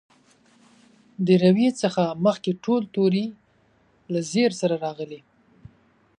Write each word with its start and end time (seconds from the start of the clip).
د 1.25 1.27
روي 1.43 1.67
څخه 1.81 2.03
مخکې 2.25 2.51
ټول 2.63 2.81
توري 2.95 3.25
له 4.11 4.19
زېر 4.31 4.51
سره 4.61 4.75
راغلي. 4.85 5.19